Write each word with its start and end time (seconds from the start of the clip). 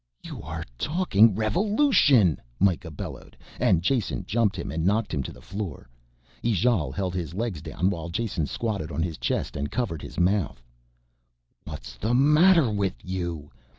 "You 0.23 0.41
are 0.41 0.63
talking 0.79 1.35
revolution!" 1.35 2.41
Mikah 2.59 2.89
bellowed 2.89 3.37
and 3.59 3.83
Jason 3.83 4.25
jumped 4.25 4.55
him 4.55 4.71
and 4.71 4.83
knocked 4.83 5.13
him 5.13 5.21
to 5.21 5.31
the 5.31 5.43
floor. 5.43 5.87
Ijale 6.43 6.91
held 6.91 7.13
his 7.13 7.35
legs 7.35 7.61
down 7.61 7.91
while 7.91 8.09
Jason 8.09 8.47
squatted 8.47 8.91
on 8.91 9.03
his 9.03 9.19
chest 9.19 9.55
and 9.55 9.69
covered 9.69 10.01
his 10.01 10.19
mouth. 10.19 10.63
"What 11.65 11.85
is 11.85 11.97
the 11.97 12.15
matter 12.15 12.71
with 12.71 12.95
you? 13.03 13.51